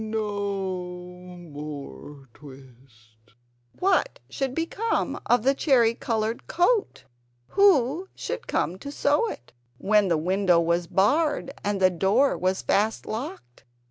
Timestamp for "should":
4.31-4.55, 8.15-8.47